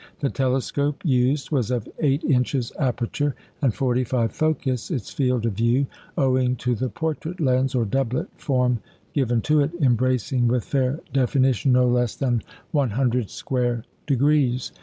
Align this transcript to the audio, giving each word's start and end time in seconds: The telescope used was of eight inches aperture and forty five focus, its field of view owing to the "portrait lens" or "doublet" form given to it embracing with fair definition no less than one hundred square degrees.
The 0.19 0.31
telescope 0.31 1.05
used 1.05 1.51
was 1.51 1.69
of 1.69 1.87
eight 1.99 2.23
inches 2.23 2.71
aperture 2.79 3.35
and 3.61 3.71
forty 3.71 4.03
five 4.03 4.31
focus, 4.31 4.89
its 4.89 5.11
field 5.13 5.45
of 5.45 5.53
view 5.53 5.85
owing 6.17 6.55
to 6.55 6.73
the 6.73 6.89
"portrait 6.89 7.39
lens" 7.39 7.75
or 7.75 7.85
"doublet" 7.85 8.25
form 8.35 8.79
given 9.13 9.41
to 9.41 9.59
it 9.59 9.75
embracing 9.79 10.47
with 10.47 10.65
fair 10.65 11.01
definition 11.13 11.71
no 11.73 11.87
less 11.87 12.15
than 12.15 12.41
one 12.71 12.89
hundred 12.89 13.29
square 13.29 13.83
degrees. 14.07 14.71